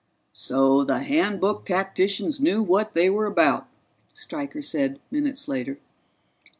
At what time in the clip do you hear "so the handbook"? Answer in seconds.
0.33-1.63